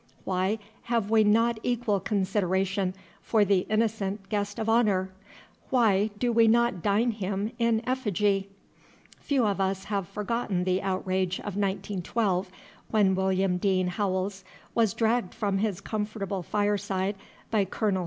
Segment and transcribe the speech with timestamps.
[0.25, 5.11] Why have we not equal consideration for the innocent Guest of Honor?
[5.69, 8.49] Why do we not dine him in effigy?
[9.19, 12.49] Few of us have forgotten the outrage of 1912
[12.89, 14.43] when William Dean Howells
[14.73, 17.15] was dragged from his comfortable fireside
[17.51, 17.99] by Col.